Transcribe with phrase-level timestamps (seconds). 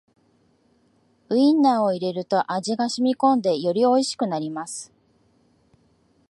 [1.29, 4.91] ウインナーを入れると味がしみこんでよりおいしくなります